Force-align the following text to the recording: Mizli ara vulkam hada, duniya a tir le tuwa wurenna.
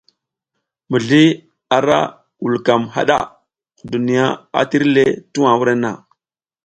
Mizli 0.95 1.25
ara 1.77 1.99
vulkam 2.45 2.81
hada, 2.95 3.19
duniya 3.91 4.27
a 4.59 4.61
tir 4.71 4.83
le 4.95 5.05
tuwa 5.31 5.51
wurenna. 5.59 5.91